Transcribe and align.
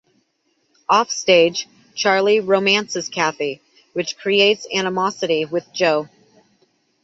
Off 0.89 1.11
stage, 1.11 1.67
Charlie 1.93 2.39
romances 2.39 3.07
Cathy, 3.07 3.61
which 3.93 4.17
creates 4.17 4.65
animosity 4.73 5.45
with 5.45 5.71
Joe. 5.73 6.09